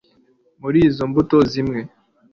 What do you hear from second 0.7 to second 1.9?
izo mbuto zimwe